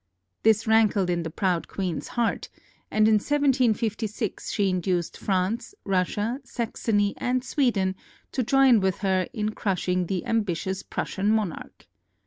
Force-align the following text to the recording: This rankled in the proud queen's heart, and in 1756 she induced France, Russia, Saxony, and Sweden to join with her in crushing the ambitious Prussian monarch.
This 0.41 0.65
rankled 0.65 1.11
in 1.11 1.21
the 1.21 1.29
proud 1.29 1.67
queen's 1.67 2.07
heart, 2.17 2.49
and 2.89 3.07
in 3.07 3.13
1756 3.19 4.51
she 4.51 4.67
induced 4.67 5.15
France, 5.15 5.75
Russia, 5.85 6.39
Saxony, 6.43 7.13
and 7.17 7.43
Sweden 7.43 7.93
to 8.31 8.41
join 8.41 8.79
with 8.79 8.97
her 9.05 9.27
in 9.31 9.49
crushing 9.53 10.07
the 10.07 10.25
ambitious 10.25 10.81
Prussian 10.81 11.29
monarch. 11.29 11.85